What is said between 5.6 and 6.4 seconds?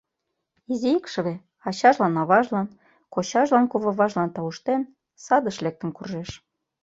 лектын куржеш.